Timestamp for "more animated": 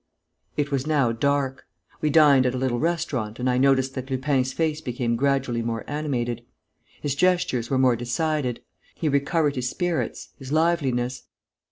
5.61-6.43